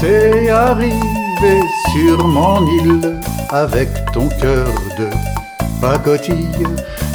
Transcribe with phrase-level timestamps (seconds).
[0.00, 1.60] T'es arrivé
[1.92, 3.18] sur mon île
[3.50, 5.08] avec ton cœur de
[5.80, 6.66] pacotille,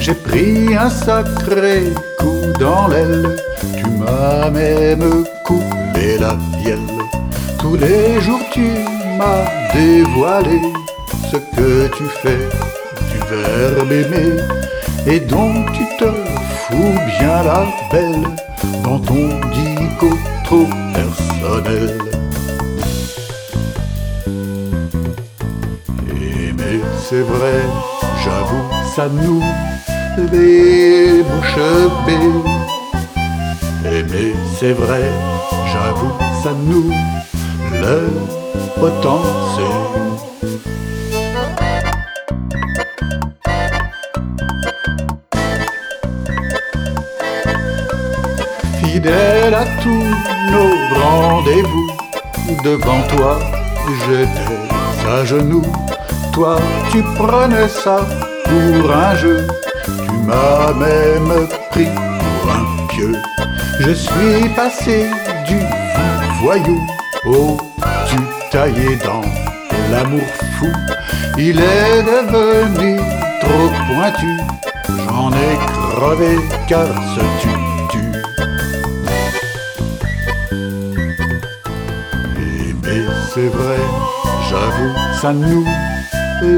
[0.01, 1.83] j'ai pris un sacré
[2.19, 3.37] coup dans l'aile.
[3.77, 6.79] Tu m'as même coupé la bielle.
[7.57, 8.67] Tous les jours tu
[9.17, 10.61] m'as dévoilé
[11.31, 12.49] ce que tu fais
[13.11, 14.41] du verbe aimer
[15.07, 16.09] et dont tu te
[16.67, 18.27] fous bien la belle
[18.83, 20.09] dans ton dico
[20.43, 22.13] trop personnel.
[26.97, 27.61] C'est vrai,
[28.23, 28.65] j'avoue,
[28.95, 29.41] ça nous
[30.31, 31.55] les bouches
[32.05, 32.41] bées.
[33.85, 35.03] Aimer, c'est vrai,
[35.71, 36.91] j'avoue, ça nous
[37.81, 38.09] le
[38.79, 39.65] potentiel.
[48.79, 50.15] Fidèle à tous
[50.51, 50.71] nos
[51.01, 51.91] rendez-vous,
[52.63, 53.39] devant toi
[54.05, 55.63] j'étais à genoux.
[56.33, 56.57] Toi
[56.91, 57.97] tu prenais ça
[58.45, 59.45] pour un jeu,
[59.85, 63.13] tu m'as même pris pour un pieu.
[63.79, 65.11] Je suis passé
[65.45, 65.59] du
[66.41, 66.81] voyou
[67.25, 67.57] au
[68.07, 68.17] tu
[68.51, 69.21] taillé dans
[69.91, 70.71] l'amour fou.
[71.37, 72.99] Il est devenu
[73.41, 74.37] trop pointu,
[75.07, 75.57] j'en ai
[75.95, 77.49] crevé car ce tu
[82.81, 83.79] Mais c'est vrai,
[84.49, 85.65] j'avoue, ça nous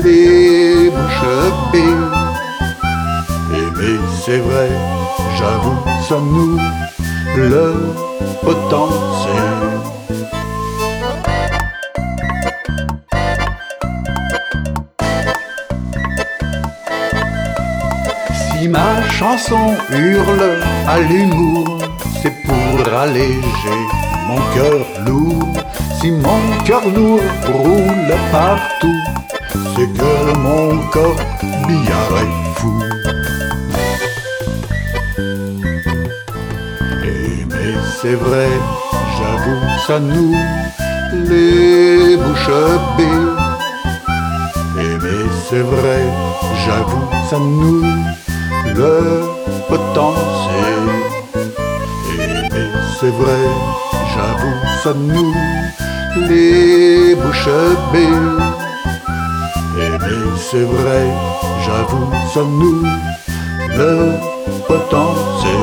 [0.04, 1.80] les bouches bées.
[3.58, 4.70] Aimer, c'est vrai,
[5.38, 6.60] j'avoue, ça nous
[7.38, 7.74] le
[8.42, 9.56] potentiel.
[18.60, 21.78] Si ma chanson hurle à l'humour,
[22.22, 23.82] c'est pour alléger
[24.28, 25.54] mon cœur lourd.
[26.02, 27.22] Si mon cœur lourd
[27.54, 29.02] roule partout,
[29.76, 31.16] c'est que mon corps
[31.68, 32.74] billard est fou.
[37.04, 38.50] Aimer, c'est vrai,
[39.18, 40.36] j'avoue, ça nous
[41.30, 42.62] les bouches
[42.98, 43.24] bées.
[44.80, 46.02] Aimer, c'est vrai,
[46.66, 47.84] j'avoue, ça nous
[48.76, 49.22] le
[49.70, 50.84] potentiel.
[52.20, 53.44] Aimer, c'est vrai,
[54.14, 55.34] j'avoue, ça nous
[56.28, 57.50] les bouches
[57.92, 58.65] bées.
[60.38, 61.08] C'est vrai,
[61.66, 62.84] j'avoue, ça nous
[63.78, 64.12] le
[64.68, 65.55] potentiel.